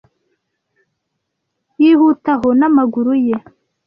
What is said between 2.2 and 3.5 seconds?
aho n'amaguru ye